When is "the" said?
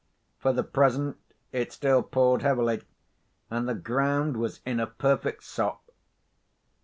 0.51-0.63, 3.69-3.75